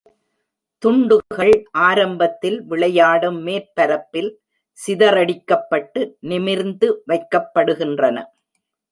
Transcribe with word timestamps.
துண்டுகள் 0.83 1.51
ஆரம்பத்தில் 1.79 2.57
விளையாடும் 2.63 3.37
மேற்பரப்பில் 3.47 4.29
சிதறடிக்கப்பட்டு, 4.79 6.01
நிமிர்ந்து 6.21 6.89
வைக்கப்படுகின்றன. 7.07 8.17